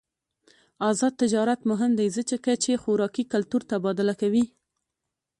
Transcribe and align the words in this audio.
آزاد 0.89 1.13
تجارت 1.21 1.59
مهم 1.71 1.91
دی 1.99 2.07
ځکه 2.15 2.51
چې 2.63 2.81
خوراکي 2.81 3.23
کلتور 3.33 3.61
تبادله 3.71 4.13
کوي. 4.21 4.45